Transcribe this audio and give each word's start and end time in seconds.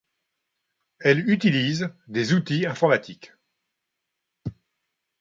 Elle 0.99 1.29
utilise 1.29 1.91
des 2.07 2.33
outils 2.33 2.65
informatiques. 2.65 3.33